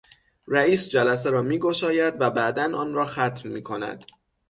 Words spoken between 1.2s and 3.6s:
را میگشاید و بعدا آنرا ختم